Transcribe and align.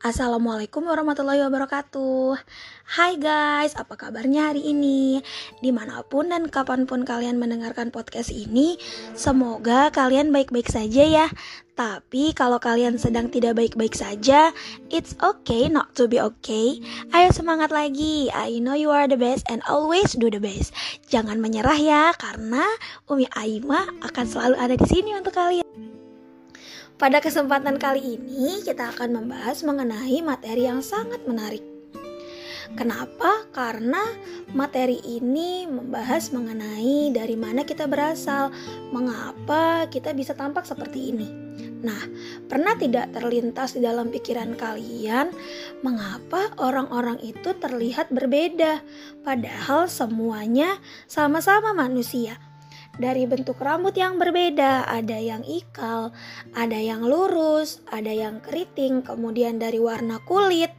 Assalamualaikum 0.00 0.88
warahmatullahi 0.88 1.44
wabarakatuh. 1.44 2.32
Hai 2.88 3.20
guys, 3.20 3.76
apa 3.76 4.00
kabarnya 4.00 4.48
hari 4.48 4.72
ini? 4.72 5.20
Di 5.60 5.76
mana 5.76 6.00
pun 6.00 6.32
dan 6.32 6.48
kapan 6.48 6.88
pun 6.88 7.04
kalian 7.04 7.36
mendengarkan 7.36 7.92
podcast 7.92 8.32
ini 8.32 8.80
Semoga 9.12 9.92
kalian 9.92 10.32
baik-baik 10.32 10.72
saja 10.72 11.04
ya. 11.04 11.26
Tapi 11.76 12.32
kalau 12.32 12.56
kalian 12.56 12.96
sedang 12.96 13.28
tidak 13.28 13.60
baik-baik 13.60 13.92
saja 13.92 14.56
It's 14.88 15.20
okay 15.20 15.68
not 15.68 15.92
to 16.00 16.08
be 16.08 16.16
okay. 16.16 16.80
Ayo 17.12 17.28
semangat 17.36 17.68
lagi. 17.68 18.32
I 18.32 18.56
know 18.56 18.72
you 18.72 18.88
are 18.88 19.04
the 19.04 19.20
best 19.20 19.44
and 19.52 19.60
always 19.68 20.16
do 20.16 20.32
the 20.32 20.40
best. 20.40 20.72
Jangan 21.12 21.44
menyerah 21.44 21.76
ya 21.76 22.16
Karena 22.16 22.64
Umi 23.04 23.28
Aima 23.36 23.84
akan 24.00 24.24
selalu 24.24 24.56
ada 24.64 24.80
di 24.80 24.86
sini 24.88 25.12
untuk 25.12 25.36
kalian 25.36 25.89
pada 27.00 27.16
kesempatan 27.24 27.80
kali 27.80 28.20
ini 28.20 28.60
kita 28.60 28.92
akan 28.92 29.24
membahas 29.24 29.64
mengenai 29.64 30.20
materi 30.20 30.68
yang 30.68 30.84
sangat 30.84 31.24
menarik. 31.24 31.64
Kenapa? 32.76 33.48
Karena 33.50 34.04
materi 34.52 35.00
ini 35.02 35.64
membahas 35.64 36.28
mengenai 36.30 37.08
dari 37.10 37.34
mana 37.40 37.64
kita 37.64 37.88
berasal, 37.88 38.52
mengapa 38.92 39.88
kita 39.88 40.12
bisa 40.12 40.36
tampak 40.36 40.68
seperti 40.68 41.10
ini. 41.10 41.28
Nah, 41.80 42.04
pernah 42.46 42.76
tidak 42.76 43.16
terlintas 43.16 43.74
di 43.74 43.80
dalam 43.80 44.12
pikiran 44.12 44.54
kalian 44.54 45.32
mengapa 45.80 46.52
orang-orang 46.60 47.16
itu 47.24 47.56
terlihat 47.56 48.12
berbeda, 48.12 48.84
padahal 49.24 49.88
semuanya 49.88 50.76
sama-sama 51.08 51.72
manusia? 51.72 52.49
Dari 52.96 53.28
bentuk 53.28 53.60
rambut 53.60 53.94
yang 53.94 54.18
berbeda, 54.18 54.88
ada 54.88 55.18
yang 55.20 55.44
ikal, 55.46 56.10
ada 56.56 56.78
yang 56.78 57.06
lurus, 57.06 57.84
ada 57.92 58.10
yang 58.10 58.42
keriting, 58.42 59.04
kemudian 59.04 59.60
dari 59.60 59.78
warna 59.78 60.18
kulit, 60.26 60.72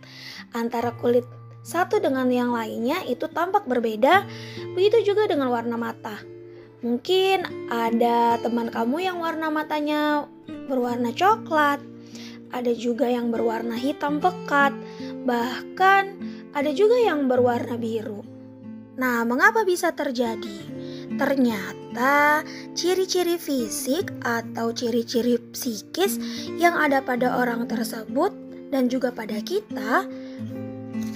antara 0.51 0.91
kulit 0.99 1.23
satu 1.61 2.01
dengan 2.01 2.25
yang 2.33 2.51
lainnya 2.51 3.05
itu 3.05 3.29
tampak 3.29 3.69
berbeda, 3.69 4.25
begitu 4.73 5.13
juga 5.13 5.29
dengan 5.29 5.53
warna 5.53 5.77
mata. 5.77 6.17
Mungkin 6.81 7.69
ada 7.69 8.41
teman 8.41 8.73
kamu 8.73 8.97
yang 9.05 9.17
warna 9.21 9.53
matanya 9.53 10.25
berwarna 10.65 11.13
coklat, 11.13 11.77
ada 12.49 12.71
juga 12.73 13.05
yang 13.05 13.29
berwarna 13.29 13.77
hitam 13.77 14.17
pekat, 14.17 14.73
bahkan 15.23 16.17
ada 16.57 16.73
juga 16.73 16.97
yang 16.97 17.29
berwarna 17.29 17.77
biru. 17.77 18.25
Nah, 18.97 19.23
mengapa 19.23 19.63
bisa 19.63 19.93
terjadi? 19.93 20.70
Ternyata 21.19 22.45
ciri-ciri 22.77 23.35
fisik 23.35 24.11
atau 24.23 24.71
ciri-ciri 24.71 25.39
psikis 25.51 26.19
yang 26.55 26.77
ada 26.77 27.03
pada 27.03 27.39
orang 27.39 27.67
tersebut 27.67 28.31
dan 28.71 28.87
juga 28.87 29.11
pada 29.11 29.39
kita 29.43 30.07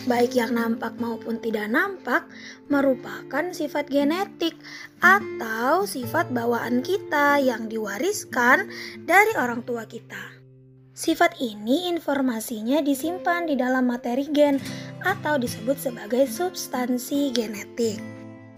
baik 0.06 0.38
yang 0.38 0.54
nampak 0.54 0.94
maupun 1.02 1.42
tidak 1.42 1.66
nampak 1.68 2.30
merupakan 2.70 3.50
sifat 3.52 3.90
genetik 3.90 4.54
atau 5.02 5.84
sifat 5.90 6.30
bawaan 6.30 6.86
kita 6.86 7.42
yang 7.42 7.66
diwariskan 7.66 8.70
dari 9.04 9.34
orang 9.36 9.66
tua 9.66 9.90
kita. 9.90 10.38
Sifat 10.96 11.36
ini 11.44 11.92
informasinya 11.92 12.80
disimpan 12.80 13.52
di 13.52 13.60
dalam 13.60 13.92
materi 13.92 14.32
gen 14.32 14.64
atau 15.04 15.36
disebut 15.36 15.76
sebagai 15.76 16.24
substansi 16.24 17.36
genetik. 17.36 18.15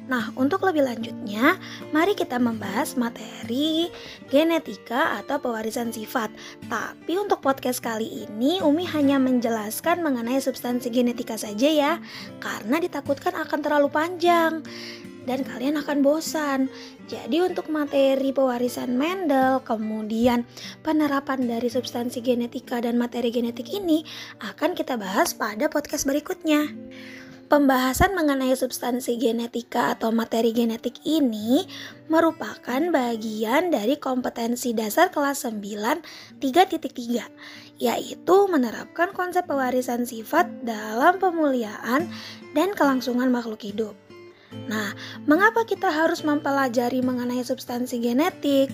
Nah, 0.07 0.31
untuk 0.39 0.63
lebih 0.63 0.87
lanjutnya, 0.87 1.59
mari 1.91 2.15
kita 2.15 2.39
membahas 2.39 2.95
materi 2.95 3.91
genetika 4.31 5.19
atau 5.19 5.35
pewarisan 5.43 5.91
sifat. 5.91 6.31
Tapi 6.71 7.19
untuk 7.19 7.43
podcast 7.43 7.83
kali 7.83 8.23
ini, 8.23 8.63
Umi 8.63 8.87
hanya 8.87 9.19
menjelaskan 9.19 9.99
mengenai 9.99 10.39
substansi 10.39 10.87
genetika 10.87 11.35
saja 11.35 11.67
ya, 11.67 11.93
karena 12.39 12.79
ditakutkan 12.79 13.35
akan 13.35 13.59
terlalu 13.59 13.91
panjang 13.91 14.63
dan 15.27 15.43
kalian 15.43 15.75
akan 15.83 15.99
bosan. 15.99 16.71
Jadi 17.11 17.43
untuk 17.43 17.67
materi 17.67 18.31
pewarisan 18.31 18.95
Mendel, 18.95 19.59
kemudian 19.67 20.47
penerapan 20.87 21.43
dari 21.43 21.67
substansi 21.67 22.23
genetika 22.23 22.79
dan 22.79 22.95
materi 22.95 23.27
genetik 23.27 23.67
ini 23.75 24.07
akan 24.39 24.71
kita 24.71 24.95
bahas 24.95 25.35
pada 25.35 25.67
podcast 25.67 26.07
berikutnya. 26.07 26.71
Pembahasan 27.47 28.11
mengenai 28.11 28.51
substansi 28.59 29.15
genetika 29.15 29.95
atau 29.95 30.11
materi 30.11 30.51
genetik 30.51 30.99
ini 31.07 31.63
merupakan 32.11 32.83
bagian 32.91 33.71
dari 33.71 33.95
kompetensi 33.95 34.75
dasar 34.75 35.15
kelas 35.15 35.47
9 35.47 36.43
3.3 36.43 37.79
yaitu 37.79 38.35
menerapkan 38.51 39.15
konsep 39.15 39.47
pewarisan 39.47 40.03
sifat 40.03 40.43
dalam 40.67 41.23
pemuliaan 41.23 42.11
dan 42.51 42.75
kelangsungan 42.75 43.31
makhluk 43.31 43.63
hidup. 43.63 43.95
Nah, 44.67 44.91
mengapa 45.23 45.63
kita 45.63 45.87
harus 45.87 46.27
mempelajari 46.27 46.99
mengenai 46.99 47.47
substansi 47.47 48.03
genetik? 48.03 48.67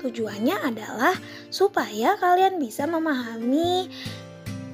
Tujuannya 0.00 0.64
adalah 0.64 1.12
supaya 1.52 2.16
kalian 2.16 2.56
bisa 2.56 2.88
memahami 2.88 3.92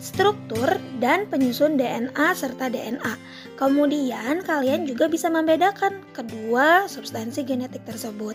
struktur 0.01 0.81
dan 0.99 1.29
penyusun 1.29 1.77
DNA 1.77 2.33
serta 2.33 2.73
DNA. 2.73 3.15
Kemudian 3.61 4.41
kalian 4.41 4.89
juga 4.89 5.07
bisa 5.07 5.29
membedakan 5.29 6.01
kedua 6.17 6.89
substansi 6.89 7.45
genetik 7.45 7.85
tersebut. 7.85 8.35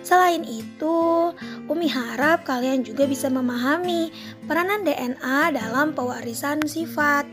Selain 0.00 0.40
itu, 0.48 1.30
Umi 1.68 1.86
harap 1.92 2.48
kalian 2.48 2.80
juga 2.80 3.04
bisa 3.04 3.28
memahami 3.28 4.08
peranan 4.48 4.82
DNA 4.82 5.52
dalam 5.52 5.92
pewarisan 5.92 6.64
sifat. 6.64 7.28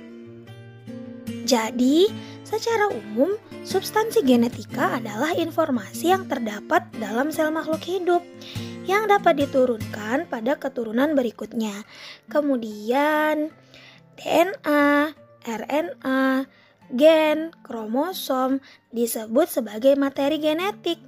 Jadi, 1.48 2.12
secara 2.44 2.92
umum, 2.92 3.36
substansi 3.64 4.24
genetika 4.24 5.00
adalah 5.00 5.32
informasi 5.36 6.12
yang 6.12 6.28
terdapat 6.28 6.88
dalam 7.00 7.32
sel 7.32 7.52
makhluk 7.52 7.84
hidup 7.84 8.24
yang 8.92 9.08
dapat 9.08 9.48
diturunkan 9.48 10.28
pada 10.28 10.60
keturunan 10.60 11.16
berikutnya. 11.16 11.88
Kemudian, 12.28 13.48
DNA, 14.20 15.16
RNA, 15.48 16.52
gen, 16.92 17.56
kromosom 17.64 18.60
disebut 18.92 19.48
sebagai 19.48 19.96
materi 19.96 20.44
genetik 20.44 21.00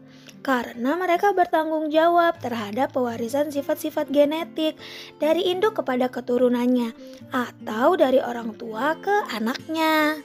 karena 0.43 0.99
mereka 0.99 1.31
bertanggung 1.31 1.87
jawab 1.87 2.35
terhadap 2.39 2.91
pewarisan 2.91 3.47
sifat-sifat 3.51 4.11
genetik 4.11 4.75
dari 5.19 5.51
induk 5.51 5.79
kepada 5.79 6.11
keturunannya 6.11 6.91
atau 7.31 7.95
dari 7.95 8.19
orang 8.19 8.51
tua 8.59 8.99
ke 8.99 9.15
anaknya. 9.31 10.19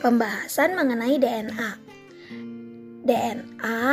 Pembahasan 0.00 0.74
mengenai 0.74 1.20
DNA. 1.20 1.70
DNA 3.02 3.84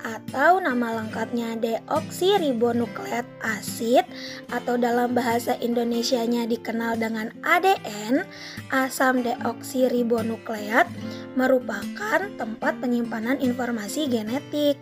atau 0.00 0.60
nama 0.60 1.00
lengkapnya 1.00 1.56
deoksiribonukleat 1.60 3.26
asid 3.44 4.04
atau 4.48 4.80
dalam 4.80 5.12
bahasa 5.12 5.56
Indonesianya 5.60 6.48
dikenal 6.48 6.96
dengan 6.96 7.32
ADN, 7.44 8.24
asam 8.72 9.20
deoksiribonukleat 9.24 10.88
merupakan 11.36 12.20
tempat 12.36 12.72
penyimpanan 12.80 13.38
informasi 13.38 14.08
genetik. 14.08 14.80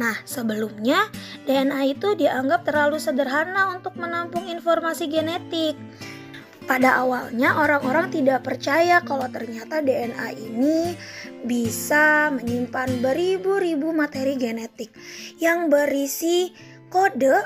Nah, 0.00 0.16
sebelumnya 0.24 1.12
DNA 1.44 1.92
itu 1.98 2.16
dianggap 2.16 2.64
terlalu 2.64 2.96
sederhana 2.96 3.74
untuk 3.76 4.00
menampung 4.00 4.48
informasi 4.48 5.10
genetik. 5.10 5.76
Pada 6.70 7.02
awalnya 7.02 7.58
orang-orang 7.58 8.14
tidak 8.14 8.46
percaya 8.46 9.02
kalau 9.02 9.26
ternyata 9.26 9.82
DNA 9.82 10.38
ini 10.38 10.94
bisa 11.42 12.30
menyimpan 12.30 13.02
beribu-ribu 13.02 13.90
materi 13.90 14.38
genetik 14.38 14.94
yang 15.42 15.66
berisi 15.66 16.54
kode 16.86 17.42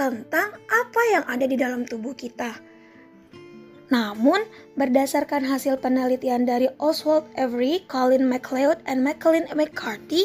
tentang 0.00 0.48
apa 0.64 1.02
yang 1.12 1.28
ada 1.28 1.44
di 1.44 1.60
dalam 1.60 1.84
tubuh 1.84 2.16
kita. 2.16 2.56
Namun, 3.92 4.40
berdasarkan 4.80 5.44
hasil 5.44 5.84
penelitian 5.84 6.48
dari 6.48 6.72
Oswald 6.80 7.28
Avery, 7.36 7.84
Colin 7.84 8.24
MacLeod, 8.24 8.80
and 8.88 9.04
Maclean 9.04 9.44
McCarthy, 9.52 10.24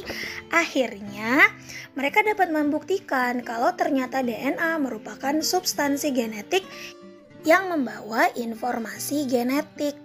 akhirnya 0.56 1.44
mereka 1.92 2.24
dapat 2.24 2.56
membuktikan 2.56 3.44
kalau 3.44 3.76
ternyata 3.76 4.24
DNA 4.24 4.80
merupakan 4.80 5.44
substansi 5.44 6.16
genetik 6.16 6.64
yang 7.48 7.72
membawa 7.72 8.28
informasi 8.36 9.28
genetik. 9.28 9.96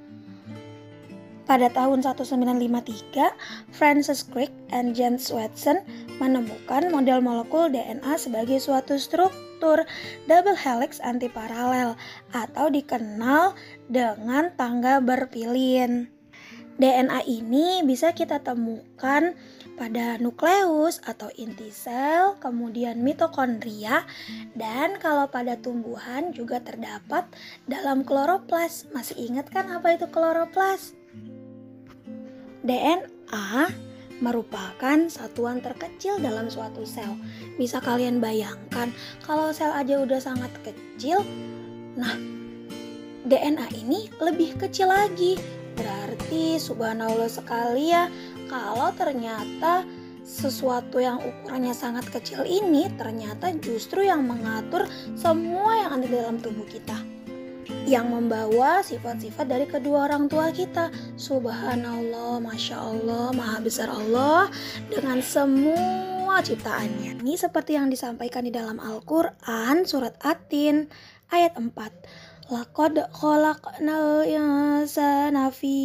Pada 1.45 1.69
tahun 1.69 2.01
1953, 2.01 3.37
Francis 3.69 4.25
Crick 4.25 4.49
and 4.73 4.97
James 4.97 5.29
Watson 5.29 5.85
menemukan 6.17 6.89
model 6.89 7.21
molekul 7.21 7.69
DNA 7.69 8.17
sebagai 8.17 8.57
suatu 8.65 8.97
struktur 8.97 9.85
double 10.25 10.57
helix 10.57 11.05
antiparalel 11.05 12.01
atau 12.33 12.73
dikenal 12.73 13.53
dengan 13.93 14.57
tangga 14.57 15.05
berpilin. 15.05 16.09
DNA 16.81 17.21
ini 17.29 17.85
bisa 17.85 18.17
kita 18.17 18.41
temukan 18.41 19.37
pada 19.75 20.19
nukleus 20.23 21.03
atau 21.03 21.31
inti 21.35 21.71
sel, 21.75 22.39
kemudian 22.39 23.03
mitokondria, 23.03 24.07
dan 24.55 24.99
kalau 25.03 25.27
pada 25.27 25.59
tumbuhan 25.59 26.31
juga 26.31 26.63
terdapat 26.63 27.27
dalam 27.67 28.07
kloroplas. 28.07 28.87
Masih 28.95 29.31
ingat 29.31 29.51
kan 29.51 29.71
apa 29.71 29.99
itu 29.99 30.07
kloroplas? 30.11 30.95
DNA 32.65 33.69
merupakan 34.23 34.99
satuan 35.11 35.59
terkecil 35.59 36.23
dalam 36.23 36.49
suatu 36.49 36.87
sel. 36.87 37.19
Bisa 37.59 37.83
kalian 37.83 38.23
bayangkan 38.23 38.95
kalau 39.27 39.51
sel 39.51 39.75
aja 39.75 40.01
udah 40.01 40.23
sangat 40.23 40.55
kecil, 40.63 41.21
nah 41.99 42.15
DNA 43.25 43.69
ini 43.85 44.13
lebih 44.23 44.57
kecil 44.61 44.89
lagi. 44.93 45.64
Berarti 45.75 46.57
subhanallah 46.59 47.31
sekali 47.31 47.91
ya 47.91 48.07
kalau 48.47 48.95
ternyata 48.95 49.83
sesuatu 50.25 50.97
yang 50.97 51.21
ukurannya 51.21 51.77
sangat 51.77 52.09
kecil 52.09 52.49
ini 52.49 52.89
ternyata 52.97 53.53
justru 53.61 54.09
yang 54.09 54.25
mengatur 54.25 54.89
semua 55.13 55.85
yang 55.85 56.01
ada 56.01 56.07
di 56.09 56.17
dalam 56.17 56.41
tubuh 56.41 56.65
kita. 56.65 56.97
Yang 57.85 58.07
membawa 58.09 58.81
sifat-sifat 58.81 59.45
dari 59.45 59.69
kedua 59.69 60.09
orang 60.09 60.29
tua 60.29 60.49
kita. 60.49 60.89
Subhanallah 61.21 62.41
masya 62.41 62.81
Allah 62.81 63.33
maha 63.37 63.61
besar 63.61 63.93
Allah 63.93 64.49
dengan 64.89 65.21
semua 65.21 66.41
ciptaannya. 66.41 67.21
Ini 67.21 67.37
seperti 67.37 67.77
yang 67.77 67.93
disampaikan 67.93 68.49
di 68.49 68.53
dalam 68.53 68.81
Al-Quran 68.81 69.85
surat 69.85 70.17
Atin 70.25 70.89
ayat 71.29 71.57
4 71.57 71.69
Laqad 72.45 73.09
khalaqnal 73.09 74.29
insana 74.29 75.49
fi 75.49 75.77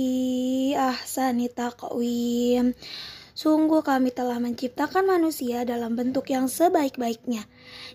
ahsani 0.75 1.47
taqwim. 1.47 2.75
Sungguh 3.31 3.79
kami 3.79 4.11
telah 4.11 4.35
menciptakan 4.43 5.07
manusia 5.07 5.63
dalam 5.63 5.95
bentuk 5.95 6.27
yang 6.27 6.51
sebaik-baiknya. 6.51 7.47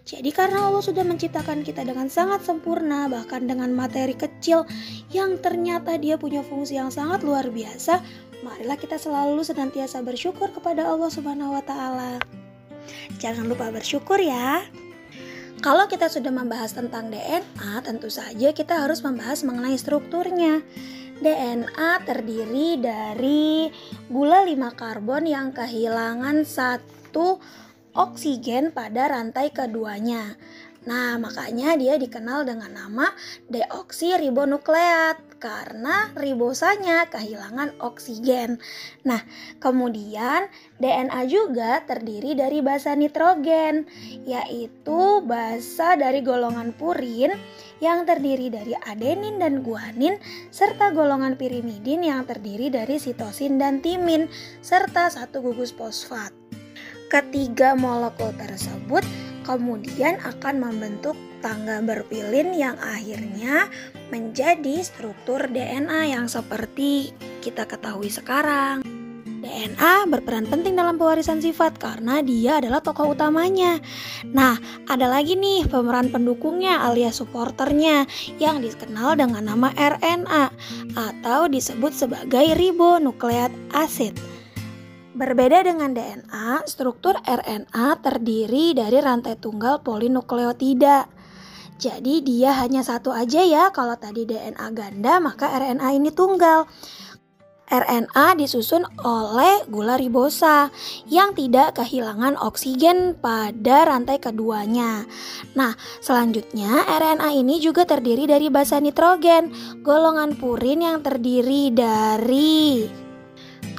Jadi 0.09 0.33
karena 0.33 0.65
Allah 0.65 0.81
sudah 0.81 1.05
menciptakan 1.05 1.61
kita 1.61 1.85
dengan 1.85 2.09
sangat 2.09 2.41
sempurna, 2.49 3.05
bahkan 3.13 3.45
dengan 3.45 3.69
materi 3.69 4.17
kecil 4.17 4.65
yang 5.13 5.37
ternyata 5.45 6.01
dia 6.01 6.17
punya 6.17 6.41
fungsi 6.41 6.81
yang 6.81 6.89
sangat 6.89 7.21
luar 7.21 7.53
biasa, 7.53 8.01
marilah 8.41 8.81
kita 8.81 8.97
selalu 8.97 9.45
senantiasa 9.45 10.01
bersyukur 10.01 10.49
kepada 10.57 10.89
Allah 10.89 11.13
Subhanahu 11.13 11.53
wa 11.53 11.61
taala. 11.61 12.17
Jangan 13.21 13.45
lupa 13.45 13.69
bersyukur 13.69 14.17
ya. 14.17 14.65
Kalau 15.65 15.89
kita 15.89 16.13
sudah 16.13 16.29
membahas 16.29 16.77
tentang 16.77 17.09
DNA, 17.09 17.81
tentu 17.81 18.13
saja 18.13 18.53
kita 18.53 18.85
harus 18.85 19.01
membahas 19.01 19.49
mengenai 19.49 19.81
strukturnya. 19.81 20.61
DNA 21.25 22.05
terdiri 22.05 22.77
dari 22.77 23.73
gula 24.13 24.45
5 24.45 24.61
karbon 24.77 25.25
yang 25.25 25.57
kehilangan 25.57 26.45
satu 26.45 27.41
oksigen 27.97 28.77
pada 28.77 29.09
rantai 29.09 29.57
keduanya. 29.57 30.37
Nah, 30.85 31.17
makanya 31.17 31.81
dia 31.81 31.97
dikenal 31.97 32.45
dengan 32.45 32.73
nama 32.77 33.09
deoksiribonukleat 33.49 35.41
karena 35.41 36.09
ribosanya 36.17 37.09
kehilangan 37.09 37.77
oksigen. 37.81 38.61
Nah, 39.05 39.21
kemudian 39.61 40.49
DNA 40.81 41.21
juga 41.29 41.85
terdiri 41.85 42.33
dari 42.37 42.65
basa 42.65 42.97
nitrogen, 42.97 43.85
yaitu 44.25 45.21
basa 45.25 45.97
dari 46.01 46.25
golongan 46.25 46.73
purin 46.77 47.33
yang 47.81 48.09
terdiri 48.09 48.49
dari 48.49 48.73
adenin 48.89 49.37
dan 49.37 49.61
guanin 49.61 50.17
serta 50.49 50.93
golongan 50.93 51.37
pirimidin 51.37 52.05
yang 52.05 52.25
terdiri 52.25 52.73
dari 52.73 52.97
sitosin 52.97 53.61
dan 53.61 53.85
timin 53.85 54.29
serta 54.65 55.13
satu 55.13 55.45
gugus 55.45 55.73
fosfat. 55.73 56.33
Ketiga 57.13 57.77
molekul 57.77 58.33
tersebut 58.35 59.05
kemudian 59.45 60.19
akan 60.25 60.65
membentuk 60.65 61.15
tangga 61.45 61.85
berpilin 61.85 62.57
yang 62.57 62.81
akhirnya 62.81 63.69
menjadi 64.09 64.81
struktur 64.81 65.45
DNA 65.53 66.17
yang 66.17 66.27
seperti 66.27 67.13
kita 67.45 67.69
ketahui 67.69 68.09
sekarang. 68.09 68.81
DNA 69.45 70.09
berperan 70.09 70.49
penting 70.49 70.73
dalam 70.73 70.97
pewarisan 70.97 71.45
sifat 71.45 71.77
karena 71.77 72.25
dia 72.25 72.65
adalah 72.65 72.81
tokoh 72.81 73.13
utamanya. 73.13 73.77
Nah, 74.33 74.57
ada 74.89 75.05
lagi 75.05 75.37
nih 75.37 75.69
pemeran 75.69 76.09
pendukungnya 76.09 76.81
alias 76.81 77.21
supporternya 77.21 78.09
yang 78.41 78.65
dikenal 78.65 79.21
dengan 79.21 79.45
nama 79.53 79.69
RNA 79.77 80.49
atau 80.97 81.45
disebut 81.53 81.93
sebagai 81.93 82.57
ribonukleat 82.57 83.53
acid. 83.77 84.17
Berbeda 85.15 85.63
dengan 85.63 85.95
DNA, 85.95 86.67
struktur 86.67 87.15
RNA 87.23 88.03
terdiri 88.03 88.75
dari 88.75 88.99
rantai 88.99 89.39
tunggal 89.39 89.79
polinukleotida. 89.87 91.07
Jadi 91.79 92.19
dia 92.27 92.59
hanya 92.59 92.83
satu 92.83 93.15
aja 93.15 93.39
ya, 93.47 93.71
kalau 93.71 93.95
tadi 93.95 94.27
DNA 94.27 94.67
ganda 94.75 95.23
maka 95.23 95.55
RNA 95.55 95.89
ini 95.95 96.11
tunggal. 96.11 96.67
RNA 97.71 98.43
disusun 98.43 98.83
oleh 99.07 99.63
gula 99.71 99.95
ribosa 99.95 100.75
yang 101.07 101.31
tidak 101.39 101.79
kehilangan 101.79 102.35
oksigen 102.35 103.15
pada 103.15 103.87
rantai 103.87 104.19
keduanya. 104.19 105.07
Nah, 105.55 105.79
selanjutnya 106.03 106.91
RNA 106.91 107.39
ini 107.39 107.63
juga 107.63 107.87
terdiri 107.87 108.27
dari 108.27 108.51
basa 108.51 108.83
nitrogen, 108.83 109.55
golongan 109.87 110.35
purin 110.35 110.83
yang 110.83 111.07
terdiri 111.07 111.71
dari 111.71 113.04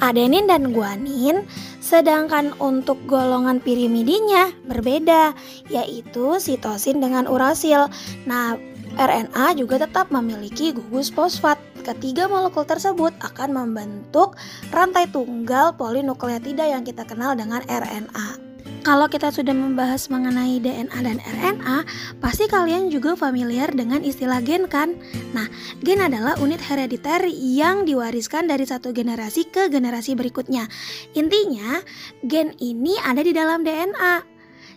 adenin 0.00 0.48
dan 0.48 0.70
guanin, 0.72 1.44
sedangkan 1.82 2.56
untuk 2.62 3.00
golongan 3.04 3.58
pirimidinya 3.60 4.52
berbeda, 4.66 5.32
yaitu 5.68 6.38
sitosin 6.38 7.02
dengan 7.02 7.28
urasil. 7.28 7.90
Nah, 8.24 8.56
RNA 8.96 9.60
juga 9.60 9.84
tetap 9.84 10.08
memiliki 10.08 10.72
gugus 10.72 11.12
fosfat. 11.12 11.60
Ketiga 11.84 12.26
molekul 12.26 12.66
tersebut 12.66 13.14
akan 13.22 13.54
membentuk 13.54 14.34
rantai 14.74 15.06
tunggal 15.06 15.76
polinukleotida 15.76 16.66
yang 16.66 16.82
kita 16.82 17.06
kenal 17.06 17.36
dengan 17.38 17.62
RNA. 17.68 18.45
Kalau 18.86 19.10
kita 19.10 19.34
sudah 19.34 19.50
membahas 19.50 20.06
mengenai 20.06 20.62
DNA 20.62 20.94
dan 20.94 21.18
RNA, 21.18 21.82
pasti 22.22 22.46
kalian 22.46 22.86
juga 22.86 23.18
familiar 23.18 23.66
dengan 23.74 23.98
istilah 23.98 24.38
gen 24.38 24.70
kan? 24.70 24.94
Nah, 25.34 25.50
gen 25.82 25.98
adalah 25.98 26.38
unit 26.38 26.62
herediter 26.62 27.26
yang 27.34 27.82
diwariskan 27.82 28.46
dari 28.46 28.62
satu 28.62 28.94
generasi 28.94 29.50
ke 29.50 29.66
generasi 29.74 30.14
berikutnya. 30.14 30.70
Intinya, 31.18 31.82
gen 32.30 32.54
ini 32.62 32.94
ada 33.02 33.26
di 33.26 33.34
dalam 33.34 33.66
DNA. 33.66 34.22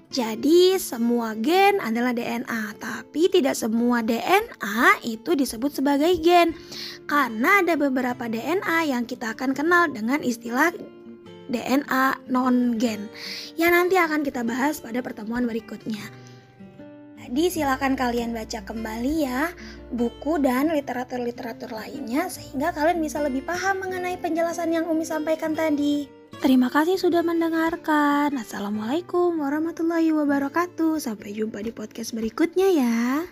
Jadi 0.10 0.74
semua 0.82 1.38
gen 1.38 1.78
adalah 1.78 2.10
DNA, 2.10 2.82
tapi 2.82 3.30
tidak 3.30 3.54
semua 3.54 4.02
DNA 4.02 5.06
itu 5.06 5.38
disebut 5.38 5.70
sebagai 5.70 6.18
gen. 6.18 6.58
Karena 7.06 7.62
ada 7.62 7.78
beberapa 7.78 8.26
DNA 8.26 8.90
yang 8.90 9.06
kita 9.06 9.38
akan 9.38 9.54
kenal 9.54 9.86
dengan 9.94 10.26
istilah 10.26 10.74
DNA 11.50 12.30
non-gen 12.30 13.10
yang 13.58 13.74
nanti 13.74 13.98
akan 13.98 14.22
kita 14.22 14.46
bahas 14.46 14.80
pada 14.80 15.02
pertemuan 15.02 15.44
berikutnya. 15.50 16.02
Jadi 17.30 17.62
silakan 17.62 17.94
kalian 17.94 18.34
baca 18.34 18.66
kembali 18.66 19.14
ya 19.22 19.54
buku 19.94 20.42
dan 20.42 20.74
literatur-literatur 20.74 21.70
lainnya 21.70 22.26
sehingga 22.26 22.74
kalian 22.74 22.98
bisa 22.98 23.22
lebih 23.22 23.46
paham 23.46 23.86
mengenai 23.86 24.18
penjelasan 24.18 24.74
yang 24.74 24.90
Umi 24.90 25.06
sampaikan 25.06 25.54
tadi. 25.54 26.10
Terima 26.40 26.72
kasih 26.72 26.96
sudah 26.96 27.20
mendengarkan. 27.20 28.32
Assalamualaikum 28.34 29.44
warahmatullahi 29.44 30.10
wabarakatuh. 30.16 30.98
Sampai 30.98 31.36
jumpa 31.36 31.60
di 31.60 31.76
podcast 31.76 32.16
berikutnya 32.16 32.68
ya. 32.72 33.28